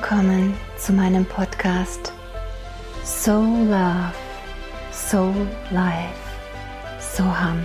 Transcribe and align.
Willkommen 0.00 0.54
zu 0.76 0.92
meinem 0.92 1.24
Podcast 1.24 2.12
Soul 3.04 3.66
Love, 3.66 4.12
Soul 4.92 5.34
Life, 5.72 6.14
Soham. 7.00 7.64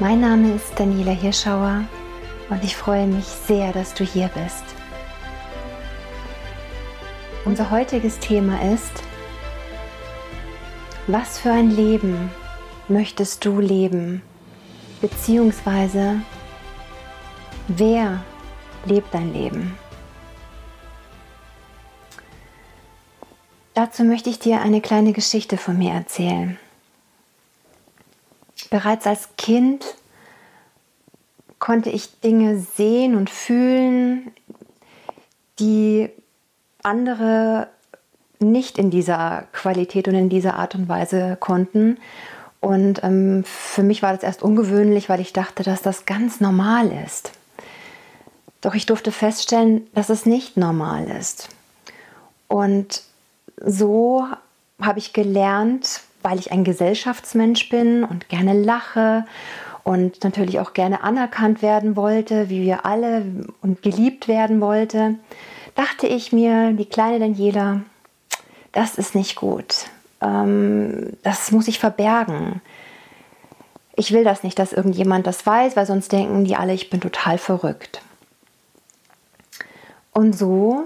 Mein 0.00 0.22
Name 0.22 0.54
ist 0.54 0.72
Daniela 0.80 1.10
Hirschauer 1.10 1.84
und 2.48 2.64
ich 2.64 2.74
freue 2.74 3.06
mich 3.06 3.26
sehr, 3.26 3.70
dass 3.74 3.92
du 3.92 4.02
hier 4.02 4.28
bist. 4.28 4.64
Unser 7.44 7.70
heutiges 7.70 8.18
Thema 8.18 8.58
ist, 8.72 9.02
was 11.06 11.38
für 11.38 11.50
ein 11.50 11.70
Leben 11.70 12.30
möchtest 12.88 13.44
du 13.44 13.60
leben? 13.60 14.22
Beziehungsweise, 15.02 16.22
wer 17.68 18.24
lebt 18.86 19.12
dein 19.12 19.34
Leben? 19.34 19.76
Dazu 23.76 24.04
möchte 24.04 24.30
ich 24.30 24.38
dir 24.38 24.62
eine 24.62 24.80
kleine 24.80 25.12
Geschichte 25.12 25.58
von 25.58 25.76
mir 25.76 25.92
erzählen. 25.92 26.58
Bereits 28.70 29.06
als 29.06 29.28
Kind 29.36 29.84
konnte 31.58 31.90
ich 31.90 32.20
Dinge 32.20 32.58
sehen 32.58 33.14
und 33.14 33.28
fühlen, 33.28 34.32
die 35.58 36.08
andere 36.82 37.68
nicht 38.38 38.78
in 38.78 38.90
dieser 38.90 39.44
Qualität 39.52 40.08
und 40.08 40.14
in 40.14 40.30
dieser 40.30 40.54
Art 40.54 40.74
und 40.74 40.88
Weise 40.88 41.36
konnten. 41.38 41.98
Und 42.60 43.04
ähm, 43.04 43.44
für 43.44 43.82
mich 43.82 44.02
war 44.02 44.14
das 44.14 44.22
erst 44.22 44.42
ungewöhnlich, 44.42 45.10
weil 45.10 45.20
ich 45.20 45.34
dachte, 45.34 45.62
dass 45.62 45.82
das 45.82 46.06
ganz 46.06 46.40
normal 46.40 46.90
ist. 47.04 47.30
Doch 48.62 48.72
ich 48.72 48.86
durfte 48.86 49.12
feststellen, 49.12 49.86
dass 49.92 50.08
es 50.08 50.24
nicht 50.24 50.56
normal 50.56 51.10
ist. 51.10 51.50
Und 52.48 53.02
so 53.56 54.26
habe 54.80 54.98
ich 54.98 55.12
gelernt, 55.12 56.02
weil 56.22 56.38
ich 56.38 56.52
ein 56.52 56.64
Gesellschaftsmensch 56.64 57.68
bin 57.68 58.04
und 58.04 58.28
gerne 58.28 58.52
lache 58.52 59.24
und 59.84 60.24
natürlich 60.24 60.58
auch 60.58 60.72
gerne 60.72 61.02
anerkannt 61.02 61.62
werden 61.62 61.94
wollte, 61.94 62.50
wie 62.50 62.62
wir 62.62 62.84
alle 62.84 63.24
und 63.62 63.82
geliebt 63.82 64.26
werden 64.26 64.60
wollte, 64.60 65.14
dachte 65.76 66.06
ich 66.06 66.32
mir, 66.32 66.72
die 66.72 66.86
kleine 66.86 67.20
Daniela, 67.20 67.82
das 68.72 68.96
ist 68.96 69.14
nicht 69.14 69.36
gut. 69.36 69.86
Ähm, 70.20 71.12
das 71.22 71.52
muss 71.52 71.68
ich 71.68 71.78
verbergen. 71.78 72.60
Ich 73.94 74.12
will 74.12 74.24
das 74.24 74.42
nicht, 74.42 74.58
dass 74.58 74.72
irgendjemand 74.72 75.26
das 75.26 75.46
weiß, 75.46 75.76
weil 75.76 75.86
sonst 75.86 76.12
denken 76.12 76.44
die 76.44 76.56
alle, 76.56 76.74
ich 76.74 76.90
bin 76.90 77.00
total 77.00 77.38
verrückt. 77.38 78.02
Und 80.12 80.36
so 80.36 80.84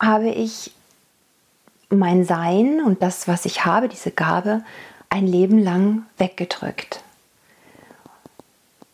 habe 0.00 0.30
ich 0.30 0.72
mein 1.90 2.24
Sein 2.24 2.80
und 2.84 3.02
das, 3.02 3.28
was 3.28 3.44
ich 3.44 3.64
habe, 3.64 3.88
diese 3.88 4.10
Gabe, 4.10 4.62
ein 5.08 5.26
Leben 5.26 5.58
lang 5.58 6.06
weggedrückt. 6.18 7.02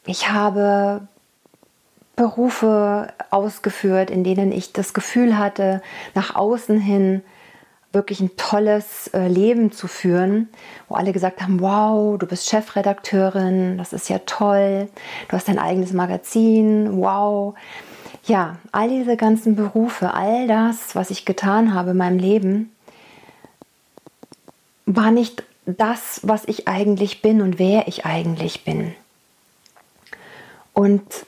Ich 0.06 0.30
habe 0.30 1.02
Berufe 2.16 3.12
ausgeführt, 3.30 4.10
in 4.10 4.24
denen 4.24 4.50
ich 4.50 4.72
das 4.72 4.94
Gefühl 4.94 5.38
hatte, 5.38 5.82
nach 6.14 6.34
außen 6.34 6.80
hin 6.80 7.22
wirklich 7.92 8.20
ein 8.20 8.36
tolles 8.36 9.08
äh, 9.08 9.26
Leben 9.26 9.72
zu 9.72 9.88
führen, 9.88 10.48
wo 10.88 10.96
alle 10.96 11.12
gesagt 11.12 11.40
haben, 11.40 11.60
wow, 11.60 12.18
du 12.18 12.26
bist 12.26 12.48
Chefredakteurin, 12.48 13.78
das 13.78 13.92
ist 13.92 14.08
ja 14.08 14.18
toll, 14.26 14.88
du 15.28 15.36
hast 15.36 15.48
dein 15.48 15.58
eigenes 15.58 15.92
Magazin, 15.92 16.98
wow. 17.00 17.54
Ja, 18.24 18.56
all 18.72 18.88
diese 18.88 19.16
ganzen 19.16 19.56
Berufe, 19.56 20.12
all 20.12 20.46
das, 20.46 20.94
was 20.94 21.10
ich 21.10 21.24
getan 21.24 21.74
habe 21.74 21.92
in 21.92 21.96
meinem 21.96 22.18
Leben, 22.18 22.70
war 24.86 25.10
nicht 25.10 25.42
das, 25.66 26.20
was 26.22 26.44
ich 26.46 26.68
eigentlich 26.68 27.20
bin 27.20 27.42
und 27.42 27.58
wer 27.58 27.88
ich 27.88 28.06
eigentlich 28.06 28.64
bin. 28.64 28.94
Und 30.72 31.26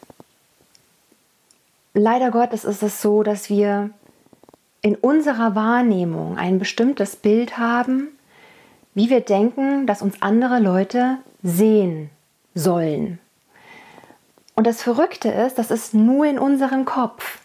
leider 1.92 2.30
Gottes 2.30 2.64
ist 2.64 2.82
es 2.82 3.02
so, 3.02 3.22
dass 3.22 3.50
wir 3.50 3.90
in 4.80 4.94
unserer 4.94 5.54
Wahrnehmung 5.54 6.38
ein 6.38 6.58
bestimmtes 6.58 7.16
Bild 7.16 7.58
haben, 7.58 8.08
wie 8.94 9.10
wir 9.10 9.20
denken, 9.20 9.86
dass 9.86 10.02
uns 10.02 10.22
andere 10.22 10.60
Leute 10.60 11.18
sehen 11.42 12.10
sollen. 12.54 13.18
Und 14.54 14.66
das 14.66 14.82
Verrückte 14.82 15.28
ist, 15.28 15.58
das 15.58 15.70
ist 15.70 15.94
nur 15.94 16.26
in 16.26 16.38
unserem 16.38 16.84
Kopf, 16.84 17.38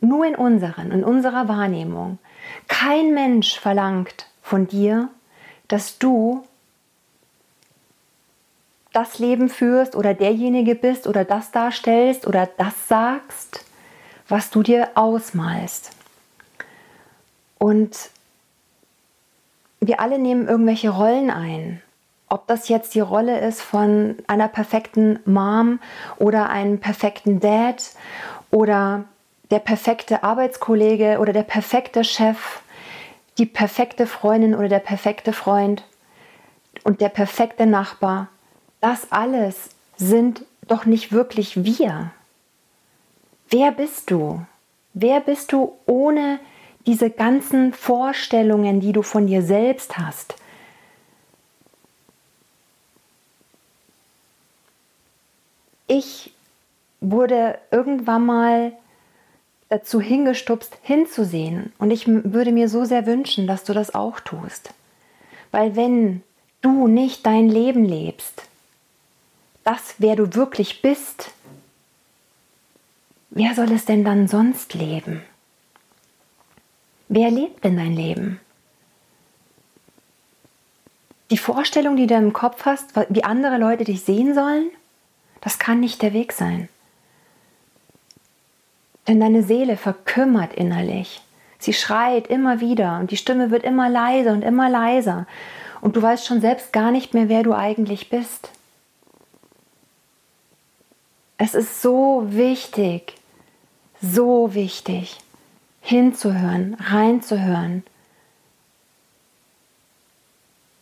nur 0.00 0.24
in 0.26 0.34
unseren, 0.34 0.90
in 0.90 1.04
unserer 1.04 1.48
Wahrnehmung. 1.48 2.18
Kein 2.68 3.14
Mensch 3.14 3.58
verlangt 3.58 4.26
von 4.42 4.66
dir, 4.66 5.08
dass 5.72 5.98
du 5.98 6.44
das 8.92 9.18
Leben 9.18 9.48
führst 9.48 9.96
oder 9.96 10.12
derjenige 10.12 10.74
bist 10.74 11.06
oder 11.06 11.24
das 11.24 11.50
darstellst 11.50 12.26
oder 12.26 12.46
das 12.58 12.88
sagst, 12.88 13.64
was 14.28 14.50
du 14.50 14.62
dir 14.62 14.90
ausmalst. 14.96 15.92
Und 17.58 18.10
wir 19.80 20.00
alle 20.00 20.18
nehmen 20.18 20.46
irgendwelche 20.46 20.90
Rollen 20.90 21.30
ein. 21.30 21.80
Ob 22.28 22.46
das 22.48 22.68
jetzt 22.68 22.94
die 22.94 23.00
Rolle 23.00 23.40
ist 23.40 23.62
von 23.62 24.16
einer 24.26 24.48
perfekten 24.48 25.20
Mom 25.24 25.80
oder 26.18 26.50
einem 26.50 26.80
perfekten 26.80 27.40
Dad 27.40 27.92
oder 28.50 29.04
der 29.50 29.58
perfekte 29.58 30.22
Arbeitskollege 30.22 31.18
oder 31.18 31.32
der 31.32 31.44
perfekte 31.44 32.04
Chef 32.04 32.61
die 33.38 33.46
perfekte 33.46 34.06
Freundin 34.06 34.54
oder 34.54 34.68
der 34.68 34.78
perfekte 34.78 35.32
Freund 35.32 35.84
und 36.84 37.00
der 37.00 37.08
perfekte 37.08 37.66
Nachbar, 37.66 38.28
das 38.80 39.10
alles 39.10 39.70
sind 39.96 40.44
doch 40.68 40.84
nicht 40.84 41.12
wirklich 41.12 41.64
wir. 41.64 42.12
Wer 43.48 43.72
bist 43.72 44.10
du? 44.10 44.44
Wer 44.94 45.20
bist 45.20 45.52
du 45.52 45.76
ohne 45.86 46.38
diese 46.86 47.10
ganzen 47.10 47.72
Vorstellungen, 47.72 48.80
die 48.80 48.92
du 48.92 49.02
von 49.02 49.26
dir 49.26 49.42
selbst 49.42 49.98
hast? 49.98 50.34
Ich 55.86 56.32
wurde 57.00 57.58
irgendwann 57.70 58.24
mal 58.24 58.72
dazu 59.72 60.02
hingestupst, 60.02 60.76
hinzusehen. 60.82 61.72
Und 61.78 61.90
ich 61.90 62.06
würde 62.06 62.52
mir 62.52 62.68
so 62.68 62.84
sehr 62.84 63.06
wünschen, 63.06 63.46
dass 63.46 63.64
du 63.64 63.72
das 63.72 63.94
auch 63.94 64.20
tust. 64.20 64.74
Weil 65.50 65.76
wenn 65.76 66.22
du 66.60 66.88
nicht 66.88 67.24
dein 67.24 67.48
Leben 67.48 67.86
lebst, 67.86 68.42
das, 69.64 69.94
wer 69.96 70.14
du 70.14 70.34
wirklich 70.34 70.82
bist, 70.82 71.30
wer 73.30 73.54
soll 73.54 73.72
es 73.72 73.86
denn 73.86 74.04
dann 74.04 74.28
sonst 74.28 74.74
leben? 74.74 75.22
Wer 77.08 77.30
lebt 77.30 77.64
denn 77.64 77.78
dein 77.78 77.94
Leben? 77.96 78.40
Die 81.30 81.38
Vorstellung, 81.38 81.96
die 81.96 82.06
du 82.06 82.14
im 82.14 82.34
Kopf 82.34 82.66
hast, 82.66 82.90
wie 83.08 83.24
andere 83.24 83.56
Leute 83.56 83.84
dich 83.84 84.02
sehen 84.02 84.34
sollen, 84.34 84.70
das 85.40 85.58
kann 85.58 85.80
nicht 85.80 86.02
der 86.02 86.12
Weg 86.12 86.32
sein. 86.32 86.68
Denn 89.12 89.20
deine 89.20 89.42
Seele 89.42 89.76
verkümmert 89.76 90.54
innerlich. 90.54 91.20
Sie 91.58 91.74
schreit 91.74 92.28
immer 92.28 92.60
wieder 92.60 92.98
und 92.98 93.10
die 93.10 93.18
Stimme 93.18 93.50
wird 93.50 93.62
immer 93.62 93.90
leiser 93.90 94.32
und 94.32 94.40
immer 94.40 94.70
leiser. 94.70 95.26
Und 95.82 95.96
du 95.96 96.00
weißt 96.00 96.24
schon 96.24 96.40
selbst 96.40 96.72
gar 96.72 96.90
nicht 96.90 97.12
mehr, 97.12 97.28
wer 97.28 97.42
du 97.42 97.52
eigentlich 97.52 98.08
bist. 98.08 98.48
Es 101.36 101.54
ist 101.54 101.82
so 101.82 102.22
wichtig, 102.28 103.12
so 104.00 104.54
wichtig, 104.54 105.18
hinzuhören, 105.82 106.78
reinzuhören. 106.80 107.84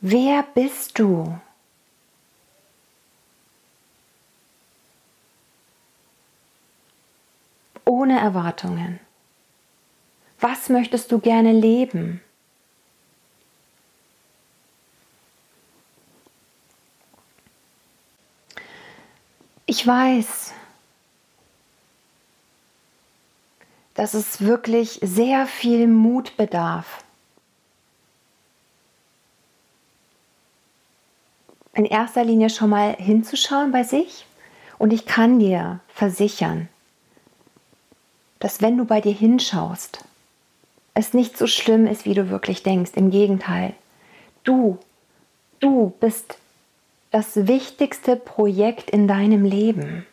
Wer 0.00 0.44
bist 0.55 1.00
du? 1.00 1.37
Ohne 8.00 8.19
Erwartungen. 8.19 8.99
Was 10.41 10.70
möchtest 10.70 11.12
du 11.12 11.19
gerne 11.19 11.52
leben? 11.52 12.23
Ich 19.67 19.87
weiß, 19.87 20.55
dass 23.93 24.14
es 24.14 24.41
wirklich 24.41 24.99
sehr 25.02 25.47
viel 25.47 25.87
Mut 25.87 26.38
bedarf. 26.38 27.05
In 31.75 31.85
erster 31.85 32.25
Linie 32.25 32.49
schon 32.49 32.70
mal 32.70 32.94
hinzuschauen 32.97 33.73
bei 33.73 33.85
sich 33.85 34.25
und 34.79 34.94
ich 34.94 35.05
kann 35.05 35.38
dir 35.38 35.81
versichern, 35.88 36.70
dass 38.41 38.61
wenn 38.61 38.77
du 38.77 38.85
bei 38.85 39.01
dir 39.01 39.13
hinschaust, 39.13 40.05
es 40.95 41.15
nicht 41.15 41.39
so 41.39 41.47
schlimm 41.47 41.87
ist, 41.87 42.05
wie 42.05 42.15
du 42.15 42.31
wirklich 42.31 42.63
denkst. 42.63 42.93
Im 42.97 43.11
Gegenteil, 43.11 43.75
du, 44.43 44.79
du 45.61 45.93
bist 46.01 46.37
das 47.11 47.47
wichtigste 47.47 48.17
Projekt 48.17 48.91
in 48.91 49.07
deinem 49.07 49.45
Leben. 49.45 50.07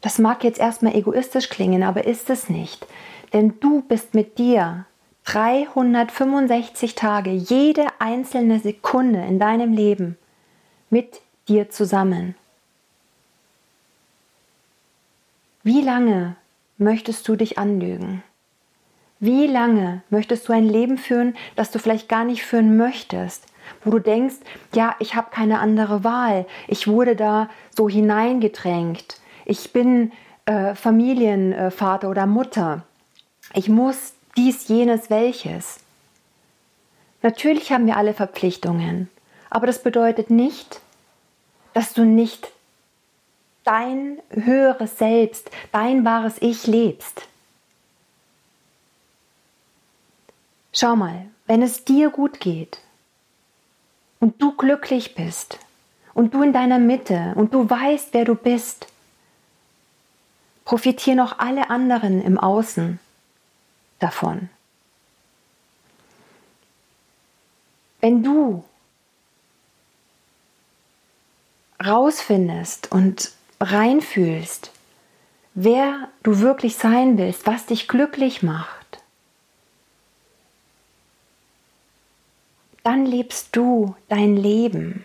Das 0.00 0.18
mag 0.18 0.44
jetzt 0.44 0.58
erstmal 0.58 0.94
egoistisch 0.94 1.48
klingen, 1.48 1.82
aber 1.82 2.04
ist 2.04 2.28
es 2.28 2.50
nicht. 2.50 2.86
Denn 3.32 3.54
du 3.60 3.82
bist 3.82 4.14
mit 4.14 4.38
dir 4.38 4.84
365 5.24 6.94
Tage, 6.94 7.30
jede 7.30 7.86
einzelne 7.98 8.60
Sekunde 8.60 9.24
in 9.24 9.38
deinem 9.38 9.72
Leben 9.72 10.18
mit 10.90 11.20
dir 11.48 11.70
zusammen. 11.70 12.34
Wie 15.64 15.80
lange 15.80 16.36
möchtest 16.76 17.26
du 17.26 17.36
dich 17.36 17.58
anlügen? 17.58 18.22
Wie 19.18 19.46
lange 19.46 20.02
möchtest 20.10 20.46
du 20.46 20.52
ein 20.52 20.68
Leben 20.68 20.98
führen, 20.98 21.34
das 21.56 21.70
du 21.70 21.78
vielleicht 21.78 22.06
gar 22.10 22.26
nicht 22.26 22.44
führen 22.44 22.76
möchtest? 22.76 23.46
Wo 23.82 23.90
du 23.90 23.98
denkst, 23.98 24.36
ja, 24.74 24.94
ich 24.98 25.14
habe 25.14 25.30
keine 25.30 25.60
andere 25.60 26.04
Wahl. 26.04 26.44
Ich 26.68 26.86
wurde 26.86 27.16
da 27.16 27.48
so 27.74 27.88
hineingedrängt. 27.88 29.18
Ich 29.46 29.72
bin 29.72 30.12
äh, 30.44 30.74
Familienvater 30.74 32.10
oder 32.10 32.26
Mutter. 32.26 32.82
Ich 33.54 33.70
muss 33.70 34.12
dies, 34.36 34.68
jenes, 34.68 35.08
welches. 35.08 35.80
Natürlich 37.22 37.72
haben 37.72 37.86
wir 37.86 37.96
alle 37.96 38.12
Verpflichtungen, 38.12 39.08
aber 39.48 39.66
das 39.66 39.82
bedeutet 39.82 40.28
nicht, 40.28 40.82
dass 41.72 41.94
du 41.94 42.04
nicht 42.04 42.52
dein 43.64 44.20
höheres 44.30 44.98
Selbst, 44.98 45.50
dein 45.72 46.04
wahres 46.04 46.36
Ich 46.40 46.66
lebst. 46.66 47.26
Schau 50.72 50.96
mal, 50.96 51.26
wenn 51.46 51.62
es 51.62 51.84
dir 51.84 52.10
gut 52.10 52.40
geht 52.40 52.78
und 54.20 54.40
du 54.40 54.56
glücklich 54.56 55.14
bist 55.14 55.58
und 56.14 56.34
du 56.34 56.42
in 56.42 56.52
deiner 56.52 56.78
Mitte 56.78 57.32
und 57.36 57.54
du 57.54 57.68
weißt, 57.68 58.08
wer 58.12 58.24
du 58.24 58.34
bist, 58.34 58.86
profitieren 60.64 61.20
auch 61.20 61.38
alle 61.38 61.70
anderen 61.70 62.22
im 62.22 62.38
Außen 62.38 62.98
davon. 63.98 64.48
Wenn 68.00 68.22
du 68.22 68.64
rausfindest 71.84 72.90
und 72.92 73.32
reinfühlst, 73.60 74.70
wer 75.54 76.08
du 76.22 76.40
wirklich 76.40 76.76
sein 76.76 77.18
willst, 77.18 77.46
was 77.46 77.66
dich 77.66 77.88
glücklich 77.88 78.42
macht, 78.42 78.84
dann 82.82 83.06
lebst 83.06 83.56
du 83.56 83.94
dein 84.08 84.36
Leben. 84.36 85.04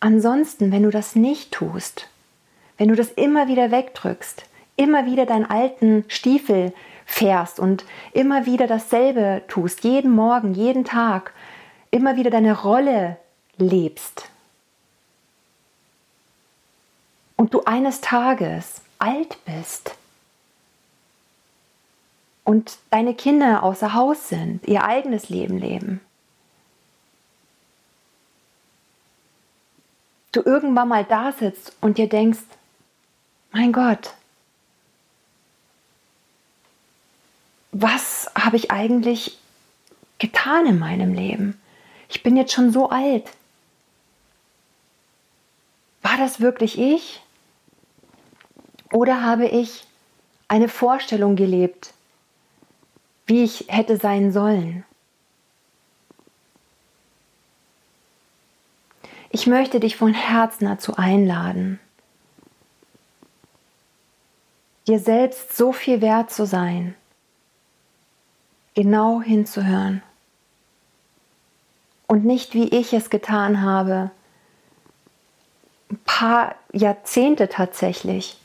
Ansonsten, 0.00 0.72
wenn 0.72 0.82
du 0.82 0.90
das 0.90 1.14
nicht 1.14 1.52
tust, 1.52 2.08
wenn 2.76 2.88
du 2.88 2.94
das 2.94 3.10
immer 3.12 3.48
wieder 3.48 3.70
wegdrückst, 3.70 4.44
immer 4.76 5.06
wieder 5.06 5.26
deinen 5.26 5.46
alten 5.46 6.04
Stiefel 6.08 6.72
fährst 7.06 7.58
und 7.60 7.84
immer 8.12 8.46
wieder 8.46 8.66
dasselbe 8.66 9.42
tust, 9.48 9.84
jeden 9.84 10.10
Morgen, 10.10 10.54
jeden 10.54 10.84
Tag, 10.84 11.32
immer 11.90 12.16
wieder 12.16 12.30
deine 12.30 12.60
Rolle 12.60 13.16
lebst, 13.56 14.28
und 17.36 17.54
du 17.54 17.62
eines 17.64 18.00
Tages 18.00 18.80
alt 18.98 19.38
bist 19.44 19.94
und 22.44 22.78
deine 22.90 23.14
Kinder 23.14 23.62
außer 23.62 23.94
Haus 23.94 24.28
sind, 24.28 24.66
ihr 24.66 24.84
eigenes 24.84 25.28
Leben 25.28 25.58
leben, 25.58 26.00
du 30.32 30.42
irgendwann 30.42 30.88
mal 30.88 31.04
da 31.04 31.32
sitzt 31.32 31.72
und 31.80 31.98
dir 31.98 32.08
denkst, 32.08 32.44
mein 33.52 33.72
Gott, 33.72 34.14
was 37.72 38.30
habe 38.38 38.56
ich 38.56 38.70
eigentlich 38.70 39.38
getan 40.18 40.66
in 40.66 40.78
meinem 40.78 41.14
Leben? 41.14 41.60
Ich 42.08 42.22
bin 42.22 42.36
jetzt 42.36 42.52
schon 42.52 42.72
so 42.72 42.90
alt. 42.90 43.28
War 46.02 46.16
das 46.16 46.40
wirklich 46.40 46.78
ich? 46.78 47.20
Oder 48.96 49.22
habe 49.22 49.44
ich 49.44 49.86
eine 50.48 50.70
Vorstellung 50.70 51.36
gelebt, 51.36 51.92
wie 53.26 53.44
ich 53.44 53.66
hätte 53.68 53.98
sein 53.98 54.32
sollen? 54.32 54.86
Ich 59.28 59.46
möchte 59.46 59.80
dich 59.80 59.96
von 59.96 60.14
Herzen 60.14 60.64
dazu 60.64 60.96
einladen, 60.96 61.78
dir 64.86 64.98
selbst 64.98 65.54
so 65.54 65.74
viel 65.74 66.00
wert 66.00 66.30
zu 66.30 66.46
sein, 66.46 66.94
genau 68.72 69.20
hinzuhören 69.20 70.02
und 72.06 72.24
nicht 72.24 72.54
wie 72.54 72.68
ich 72.70 72.94
es 72.94 73.10
getan 73.10 73.60
habe, 73.60 74.10
ein 75.90 76.00
paar 76.06 76.54
Jahrzehnte 76.72 77.50
tatsächlich, 77.50 78.38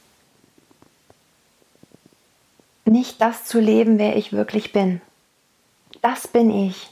nicht 2.86 3.22
das 3.22 3.46
zu 3.46 3.60
leben, 3.60 4.00
wer 4.00 4.16
ich 4.16 4.34
wirklich 4.34 4.74
bin. 4.74 5.02
Das 6.02 6.28
bin 6.28 6.50
ich. 6.50 6.90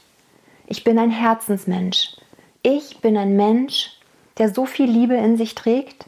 Ich 0.66 0.84
bin 0.84 0.98
ein 0.98 1.10
Herzensmensch. 1.10 2.16
Ich 2.62 3.00
bin 3.00 3.16
ein 3.16 3.36
Mensch, 3.36 3.90
der 4.38 4.52
so 4.52 4.66
viel 4.66 4.88
Liebe 4.88 5.14
in 5.16 5.36
sich 5.36 5.54
trägt, 5.54 6.06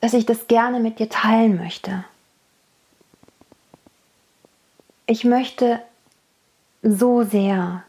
dass 0.00 0.14
ich 0.14 0.26
das 0.26 0.48
gerne 0.48 0.80
mit 0.80 0.98
dir 0.98 1.08
teilen 1.08 1.56
möchte. 1.56 2.04
Ich 5.06 5.24
möchte 5.24 5.80
so 6.82 7.22
sehr, 7.22 7.84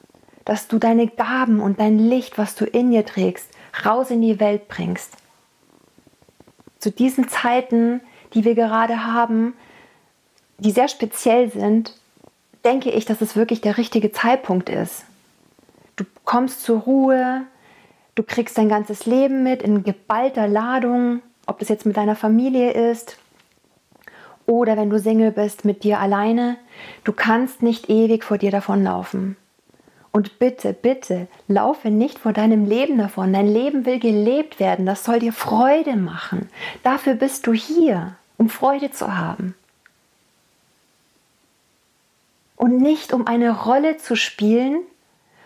dass 0.46 0.67
du 0.67 0.79
deine 0.79 1.08
Gaben 1.08 1.60
und 1.60 1.79
dein 1.79 2.00
Licht, 2.00 2.38
was 2.38 2.56
du 2.56 2.65
in 2.65 2.91
dir 2.91 3.06
trägst, 3.06 3.50
raus 3.86 4.10
in 4.10 4.22
die 4.22 4.39
Welt 4.39 4.67
bringst. 4.67 5.15
Zu 6.79 6.91
diesen 6.91 7.29
Zeiten, 7.29 8.01
die 8.34 8.44
wir 8.44 8.56
gerade 8.56 9.06
haben, 9.06 9.53
die 10.62 10.72
sehr 10.72 10.88
speziell 10.88 11.51
sind, 11.51 11.94
denke 12.63 12.91
ich, 12.91 13.06
dass 13.06 13.22
es 13.22 13.36
wirklich 13.36 13.62
der 13.62 13.77
richtige 13.77 14.12
Zeitpunkt 14.12 14.70
ist. 14.70 15.06
Du 15.96 16.06
kommst 16.24 16.63
zur 16.63 16.82
Ruhe, 16.82 17.41
du 18.13 18.22
kriegst 18.22 18.60
dein 18.60 18.70
ganzes 18.70 19.08
Leben 19.08 19.41
mit 19.41 19.63
in 19.63 19.84
geballter 19.84 20.48
Ladung, 20.48 21.22
ob 21.48 21.58
das 21.58 21.70
jetzt 21.70 21.88
mit 21.88 21.98
deiner 21.98 22.15
Familie 22.15 22.72
ist 22.91 23.18
oder 24.46 24.77
wenn 24.77 24.91
du 24.91 25.00
Single 25.00 25.32
bist 25.32 25.65
mit 25.65 25.84
dir 25.84 26.00
alleine. 26.00 26.58
Du 27.03 27.12
kannst 27.12 27.63
nicht 27.63 27.89
ewig 27.89 28.24
vor 28.24 28.38
dir 28.38 28.51
davonlaufen. 28.51 29.38
Und 30.12 30.39
bitte, 30.39 30.74
bitte, 30.74 31.27
laufe 31.48 31.89
nicht 31.89 32.20
vor 32.20 32.34
deinem 32.34 32.65
Leben 32.65 32.98
davon. 32.98 33.34
Dein 33.34 33.48
Leben 33.48 33.86
will 33.86 33.98
gelebt 33.98 34.60
werden. 34.60 34.86
Das 34.86 35.06
soll 35.06 35.20
dir 35.20 35.34
Freude 35.34 35.96
machen. 35.96 36.50
Dafür 36.84 37.15
bist 37.15 37.48
du 37.48 37.53
hier, 37.53 38.15
um 38.38 38.50
Freude 38.50 38.91
zu 38.91 39.18
haben 39.18 39.56
und 42.62 42.77
nicht 42.77 43.12
um 43.12 43.25
eine 43.25 43.63
Rolle 43.63 43.98
zu 43.98 44.15
spielen, 44.15 44.84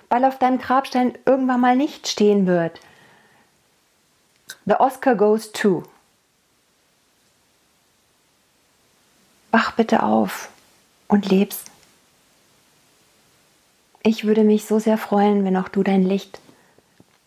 weil 0.09 0.25
auf 0.25 0.37
deinem 0.37 0.59
Grabstein 0.59 1.17
irgendwann 1.25 1.61
mal 1.61 1.77
nicht 1.77 2.09
stehen 2.09 2.45
wird. 2.45 2.81
The 4.65 4.73
Oscar 4.73 5.15
goes 5.15 5.53
to. 5.53 5.83
Wach 9.51 9.71
bitte 9.71 10.03
auf 10.03 10.49
und 11.07 11.29
lebst. 11.29 11.71
Ich 14.03 14.25
würde 14.25 14.43
mich 14.43 14.65
so 14.65 14.79
sehr 14.79 14.97
freuen, 14.97 15.45
wenn 15.45 15.55
auch 15.55 15.69
du 15.69 15.83
dein 15.83 16.03
Licht 16.03 16.41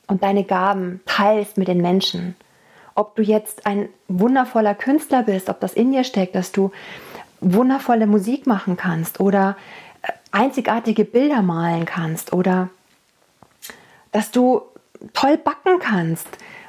und 0.07 0.23
deine 0.23 0.45
Gaben 0.45 1.01
teilst 1.07 1.57
mit 1.57 1.67
den 1.67 1.81
Menschen. 1.81 2.37
Ob 2.95 3.17
du 3.17 3.23
jetzt 3.23 3.65
ein 3.65 3.89
wundervoller 4.07 4.75
Künstler 4.75 5.23
bist, 5.23 5.49
ob 5.49 5.61
das 5.61 5.73
in 5.73 5.93
dir 5.93 6.05
steckt, 6.05 6.35
dass 6.35 6.53
du 6.53 6.73
wundervolle 7.41 8.07
Musik 8.07 8.47
machen 8.47 8.77
kannst 8.77 9.21
oder 9.21 9.57
äh, 10.03 10.13
einzigartige 10.33 11.05
Bilder 11.05 11.43
malen 11.43 11.85
kannst 11.85 12.33
oder 12.33 12.69
dass 14.13 14.31
du 14.31 14.63
toll 15.13 15.37
backen 15.37 15.79
kannst 15.81 16.27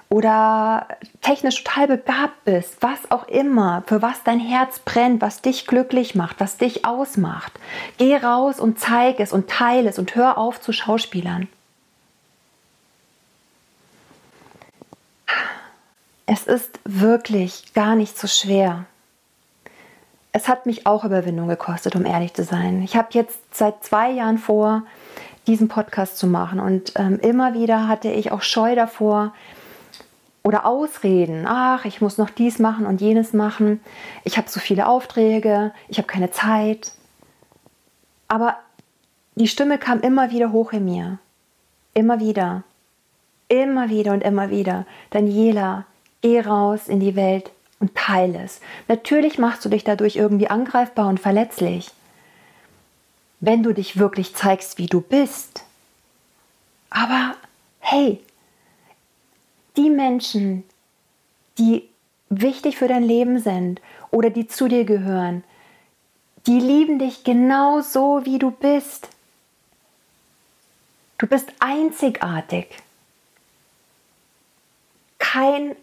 oder 0.09 0.87
technisch 1.21 1.63
total 1.63 1.87
begabt 1.87 2.43
bist, 2.43 2.77
was 2.81 3.11
auch 3.11 3.27
immer, 3.27 3.83
für 3.85 4.01
was 4.01 4.23
dein 4.23 4.39
Herz 4.39 4.79
brennt, 4.79 5.21
was 5.21 5.41
dich 5.41 5.67
glücklich 5.67 6.15
macht, 6.15 6.39
was 6.39 6.57
dich 6.57 6.85
ausmacht. 6.85 7.53
Geh 7.97 8.17
raus 8.17 8.59
und 8.59 8.79
zeig 8.79 9.19
es 9.19 9.31
und 9.31 9.49
teile 9.49 9.89
es 9.89 9.99
und 9.99 10.15
hör 10.15 10.37
auf 10.37 10.59
zu 10.59 10.73
Schauspielern. 10.73 11.47
Es 16.25 16.43
ist 16.43 16.79
wirklich 16.85 17.73
gar 17.73 17.95
nicht 17.95 18.17
so 18.17 18.27
schwer, 18.27 18.85
es 20.31 20.47
hat 20.47 20.65
mich 20.65 20.85
auch 20.85 21.03
Überwindung 21.03 21.47
gekostet, 21.47 21.95
um 21.95 22.05
ehrlich 22.05 22.33
zu 22.33 22.43
sein. 22.43 22.81
Ich 22.83 22.95
habe 22.95 23.09
jetzt 23.11 23.55
seit 23.55 23.83
zwei 23.83 24.11
Jahren 24.11 24.37
vor, 24.37 24.83
diesen 25.47 25.67
Podcast 25.67 26.17
zu 26.17 26.27
machen 26.27 26.59
und 26.59 26.93
ähm, 26.95 27.19
immer 27.19 27.55
wieder 27.55 27.87
hatte 27.87 28.09
ich 28.09 28.31
auch 28.31 28.43
Scheu 28.43 28.75
davor 28.75 29.33
oder 30.43 30.65
Ausreden. 30.65 31.45
Ach, 31.47 31.85
ich 31.85 32.01
muss 32.01 32.17
noch 32.17 32.29
dies 32.29 32.59
machen 32.59 32.85
und 32.85 33.01
jenes 33.01 33.33
machen. 33.33 33.81
Ich 34.23 34.37
habe 34.37 34.49
so 34.49 34.59
viele 34.59 34.87
Aufträge, 34.87 35.71
ich 35.87 35.97
habe 35.97 36.07
keine 36.07 36.29
Zeit. 36.29 36.91
Aber 38.27 38.57
die 39.35 39.47
Stimme 39.47 39.79
kam 39.79 40.01
immer 40.01 40.29
wieder 40.29 40.51
hoch 40.51 40.71
in 40.71 40.85
mir. 40.85 41.17
Immer 41.95 42.19
wieder. 42.19 42.63
Immer 43.47 43.89
wieder 43.89 44.13
und 44.13 44.23
immer 44.23 44.51
wieder. 44.51 44.85
Daniela, 45.09 45.85
geh 46.21 46.41
raus 46.41 46.87
in 46.87 46.99
die 46.99 47.15
Welt 47.15 47.51
und 47.79 47.95
teile 47.95 48.43
es. 48.43 48.59
Natürlich 48.87 49.37
machst 49.37 49.63
du 49.65 49.69
dich 49.69 49.83
dadurch 49.83 50.15
irgendwie 50.15 50.49
angreifbar 50.49 51.07
und 51.07 51.19
verletzlich. 51.19 51.91
Wenn 53.39 53.63
du 53.63 53.73
dich 53.73 53.97
wirklich 53.97 54.35
zeigst, 54.35 54.77
wie 54.77 54.87
du 54.87 55.01
bist. 55.01 55.63
Aber 56.89 57.35
hey, 57.79 58.21
die 59.77 59.89
Menschen, 59.89 60.63
die 61.57 61.87
wichtig 62.29 62.77
für 62.77 62.87
dein 62.87 63.03
Leben 63.03 63.39
sind 63.39 63.81
oder 64.11 64.29
die 64.29 64.47
zu 64.47 64.67
dir 64.67 64.83
gehören, 64.83 65.43
die 66.47 66.59
lieben 66.59 66.99
dich 66.99 67.23
genau 67.23 67.81
so, 67.81 68.21
wie 68.25 68.39
du 68.39 68.51
bist. 68.51 69.09
Du 71.17 71.27
bist 71.27 71.51
einzigartig. 71.59 72.67
Kein, 75.17 75.75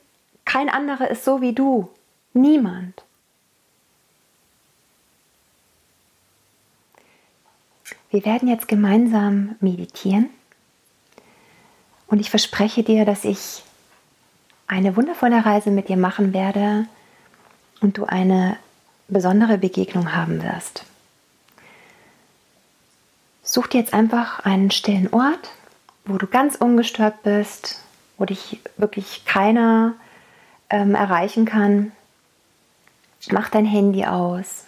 kein 0.46 0.70
anderer 0.70 1.10
ist 1.10 1.24
so 1.24 1.42
wie 1.42 1.52
du. 1.52 1.90
Niemand. 2.32 3.02
Wir 8.10 8.24
werden 8.24 8.48
jetzt 8.48 8.68
gemeinsam 8.68 9.56
meditieren 9.60 10.30
und 12.06 12.20
ich 12.20 12.30
verspreche 12.30 12.82
dir, 12.82 13.04
dass 13.04 13.24
ich 13.24 13.62
eine 14.66 14.96
wundervolle 14.96 15.44
Reise 15.44 15.70
mit 15.70 15.88
dir 15.88 15.98
machen 15.98 16.32
werde 16.32 16.86
und 17.80 17.98
du 17.98 18.04
eine 18.04 18.56
besondere 19.08 19.58
Begegnung 19.58 20.14
haben 20.14 20.42
wirst. 20.42 20.84
Such 23.42 23.66
dir 23.66 23.80
jetzt 23.80 23.92
einfach 23.92 24.40
einen 24.40 24.70
stillen 24.70 25.12
Ort, 25.12 25.50
wo 26.04 26.16
du 26.16 26.26
ganz 26.26 26.56
ungestört 26.56 27.22
bist, 27.22 27.82
wo 28.18 28.24
dich 28.24 28.60
wirklich 28.76 29.24
keiner 29.24 29.94
ähm, 30.70 30.94
erreichen 30.94 31.44
kann. 31.44 31.92
Mach 33.30 33.48
dein 33.48 33.64
Handy 33.64 34.04
aus. 34.04 34.64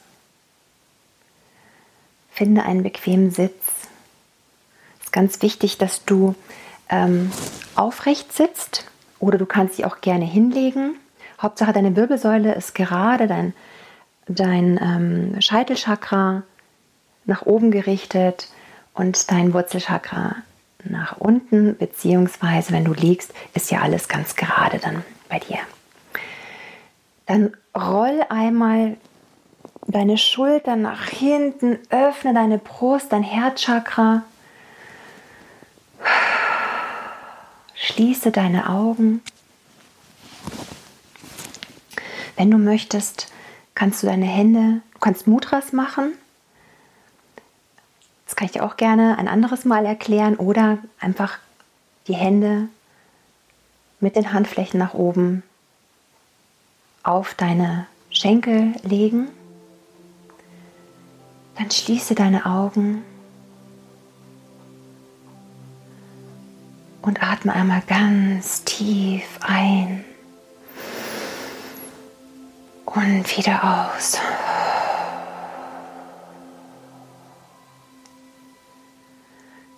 Finde 2.31 2.63
einen 2.63 2.83
bequemen 2.83 3.31
Sitz. 3.31 3.89
Es 4.99 5.07
ist 5.07 5.13
ganz 5.13 5.43
wichtig, 5.43 5.79
dass 5.79 6.05
du 6.05 6.35
ähm, 6.89 7.31
aufrecht 7.75 8.33
sitzt 8.33 8.87
oder 9.19 9.39
du 9.39 9.47
kannst 9.47 9.77
sie 9.77 9.85
auch 9.85 10.01
gerne 10.01 10.25
hinlegen. 10.25 10.97
Hauptsache 11.41 11.73
deine 11.73 11.95
Wirbelsäule 11.97 12.55
ist 12.55 12.75
gerade, 12.75 13.27
dein, 13.27 13.55
dein 14.27 14.79
ähm, 14.83 15.41
Scheitelchakra 15.41 16.43
nach 17.25 17.43
oben 17.43 17.71
gerichtet 17.71 18.49
und 18.95 19.31
dein 19.31 19.53
Wurzelchakra 19.53 20.37
nach 20.85 21.17
unten, 21.19 21.77
beziehungsweise 21.77 22.73
wenn 22.73 22.85
du 22.85 22.93
liegst, 22.93 23.33
ist 23.55 23.71
ja 23.71 23.83
alles 23.83 24.09
ganz 24.09 24.37
gerade 24.37 24.79
dann 24.79 25.05
bei 25.29 25.39
dir. 25.39 25.59
Dann 27.29 27.57
roll 27.77 28.25
einmal 28.29 28.97
deine 29.87 30.19
Schultern 30.19 30.83
nach 30.83 31.07
hinten, 31.07 31.79
öffne 31.91 32.35
deine 32.35 32.59
Brust, 32.59 33.13
dein 33.13 33.23
Herzchakra. 33.23 34.25
Schließe 37.75 38.33
deine 38.33 38.69
Augen. 38.69 39.23
Wenn 42.37 42.51
du 42.51 42.59
möchtest, 42.59 43.33
kannst 43.77 44.03
du 44.03 44.09
deine 44.09 44.27
Hände, 44.27 44.83
du 44.95 44.99
kannst 44.99 45.29
Mudras 45.29 45.73
machen 45.73 46.15
das 48.29 48.37
kann 48.37 48.45
ich 48.45 48.53
dir 48.53 48.63
auch 48.63 48.77
gerne 48.77 49.17
ein 49.17 49.27
anderes 49.27 49.65
Mal 49.65 49.87
erklären 49.87 50.37
oder 50.37 50.77
einfach 51.01 51.39
die 52.09 52.15
Hände 52.15 52.69
mit 54.01 54.17
den 54.17 54.35
Handflächen 54.35 54.79
nach 54.79 54.93
oben 54.93 55.43
auf 57.09 57.33
deine 57.35 57.87
Schenkel 58.11 58.75
legen. 58.83 59.29
Dann 61.57 61.71
schließe 61.71 62.15
deine 62.15 62.45
Augen 62.45 63.03
und 67.01 67.23
atme 67.23 67.55
einmal 67.55 67.83
ganz 67.87 68.63
tief 68.65 69.25
ein 69.41 70.05
und 72.85 73.37
wieder 73.39 73.95
aus. 73.97 74.19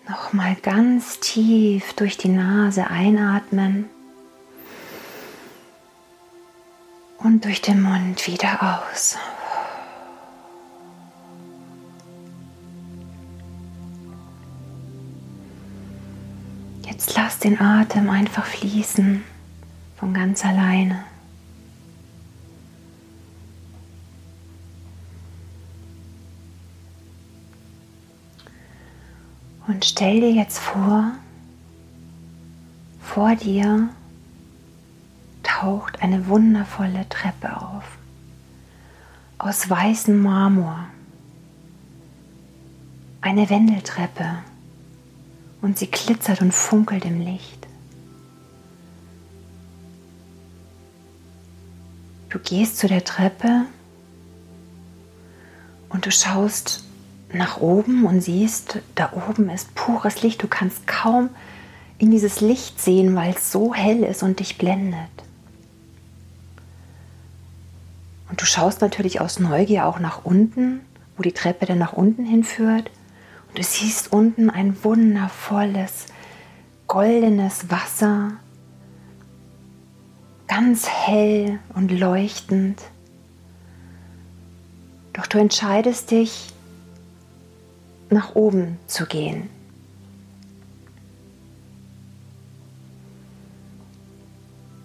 Nochmal 0.09 0.57
ganz 0.57 1.21
tief 1.21 1.93
durch 1.93 2.17
die 2.17 2.29
Nase 2.29 2.89
einatmen 2.89 3.89
und 7.31 7.45
durch 7.45 7.63
den 7.63 7.81
Mund 7.81 8.27
wieder 8.27 8.83
aus. 8.83 9.17
Jetzt 16.85 17.15
lass 17.15 17.39
den 17.39 17.61
Atem 17.61 18.11
einfach 18.11 18.45
fließen 18.45 19.23
von 19.97 20.13
ganz 20.13 20.45
alleine. 20.45 21.05
Und 29.69 29.85
stell 29.85 30.21
dir 30.21 30.33
jetzt 30.33 30.59
vor, 30.59 31.13
vor 33.01 33.37
dir 33.37 33.91
taucht 35.61 36.01
eine 36.01 36.27
wundervolle 36.29 37.07
Treppe 37.11 37.55
auf 37.55 37.85
aus 39.37 39.69
weißem 39.69 40.19
Marmor. 40.19 40.87
Eine 43.21 43.51
Wendeltreppe 43.51 44.39
und 45.61 45.79
sie 45.79 45.91
glitzert 45.91 46.41
und 46.41 46.53
funkelt 46.53 47.05
im 47.05 47.21
Licht. 47.21 47.67
Du 52.31 52.39
gehst 52.39 52.79
zu 52.79 52.89
der 52.89 53.05
Treppe 53.05 53.67
und 55.91 56.07
du 56.07 56.11
schaust 56.11 56.85
nach 57.35 57.59
oben 57.59 58.07
und 58.07 58.23
siehst, 58.23 58.79
da 58.95 59.13
oben 59.13 59.51
ist 59.51 59.75
pures 59.75 60.23
Licht. 60.23 60.43
Du 60.43 60.49
kannst 60.49 60.87
kaum 60.87 61.29
in 61.99 62.11
dieses 62.11 62.41
Licht 62.41 62.81
sehen, 62.81 63.15
weil 63.15 63.35
es 63.35 63.53
so 63.53 63.75
hell 63.75 64.03
ist 64.05 64.23
und 64.23 64.41
dich 64.41 64.57
blendet. 64.57 65.11
Und 68.31 68.41
du 68.41 68.47
schaust 68.47 68.81
natürlich 68.81 69.21
aus 69.21 69.41
Neugier 69.41 69.87
auch 69.87 69.99
nach 69.99 70.25
unten, 70.25 70.81
wo 71.17 71.23
die 71.23 71.33
Treppe 71.33 71.67
dann 71.67 71.79
nach 71.79 71.93
unten 71.93 72.25
hinführt. 72.25 72.91
Und 73.49 73.59
du 73.59 73.63
siehst 73.63 74.13
unten 74.13 74.49
ein 74.49 74.83
wundervolles, 74.85 76.07
goldenes 76.87 77.71
Wasser, 77.71 78.33
ganz 80.47 80.89
hell 80.89 81.59
und 81.75 81.91
leuchtend. 81.91 82.81
Doch 85.13 85.27
du 85.27 85.39
entscheidest 85.39 86.13
dich, 86.13 86.55
nach 88.11 88.35
oben 88.35 88.79
zu 88.87 89.07
gehen. 89.07 89.49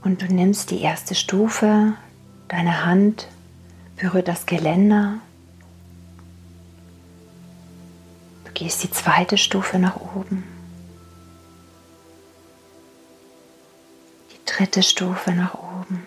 Und 0.03 0.21
du 0.21 0.31
nimmst 0.31 0.69
die 0.69 0.81
erste 0.81 1.15
Stufe, 1.15 1.93
deine 2.47 2.85
Hand 2.85 3.27
berührt 3.95 4.27
das 4.27 4.45
Geländer. 4.45 5.19
Du 8.45 8.51
gehst 8.53 8.83
die 8.83 8.91
zweite 8.91 9.37
Stufe 9.37 9.79
nach 9.79 9.97
oben. 9.97 10.43
Die 14.31 14.45
dritte 14.45 14.83
Stufe 14.83 15.31
nach 15.31 15.53
oben. 15.53 16.05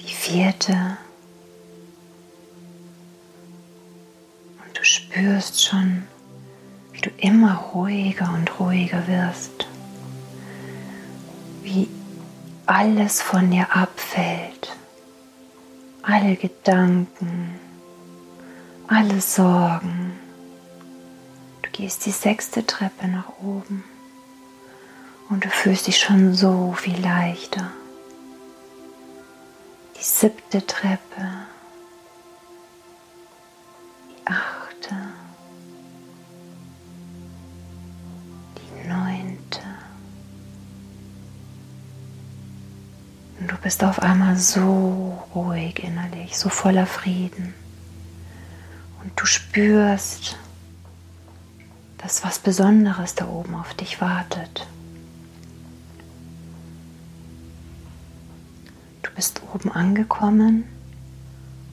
Die 0.00 0.14
vierte. 0.14 0.98
spürst 4.88 5.64
schon, 5.64 6.04
wie 6.92 7.00
du 7.00 7.10
immer 7.18 7.56
ruhiger 7.56 8.32
und 8.32 8.60
ruhiger 8.60 9.06
wirst, 9.06 9.66
wie 11.62 11.88
alles 12.68 13.22
von 13.22 13.50
dir 13.50 13.66
abfällt, 13.74 14.76
alle 16.02 16.36
Gedanken, 16.36 17.58
alle 18.86 19.22
Sorgen. 19.22 20.18
Du 21.62 21.70
gehst 21.70 22.04
die 22.04 22.10
sechste 22.10 22.66
Treppe 22.66 23.08
nach 23.08 23.30
oben 23.40 23.84
und 25.30 25.46
du 25.46 25.48
fühlst 25.48 25.86
dich 25.86 25.98
schon 25.98 26.34
so 26.34 26.74
viel 26.76 27.00
leichter. 27.00 27.70
Die 29.98 30.04
siebte 30.04 30.64
Treppe, 30.66 30.98
die 34.10 34.26
achte, 34.26 34.57
du 43.58 43.64
bist 43.64 43.82
auf 43.82 44.00
einmal 44.00 44.36
so 44.36 45.20
ruhig 45.34 45.82
innerlich, 45.82 46.38
so 46.38 46.48
voller 46.48 46.86
Frieden. 46.86 47.54
Und 49.02 49.12
du 49.16 49.26
spürst, 49.26 50.38
dass 51.98 52.22
was 52.24 52.38
Besonderes 52.38 53.16
da 53.16 53.26
oben 53.26 53.56
auf 53.56 53.74
dich 53.74 54.00
wartet. 54.00 54.68
Du 59.02 59.10
bist 59.16 59.42
oben 59.52 59.72
angekommen 59.72 60.62